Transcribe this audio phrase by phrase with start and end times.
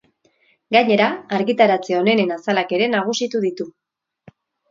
[0.75, 3.71] Gainera, argitaratze onenen azalak ere nagusitu ditu.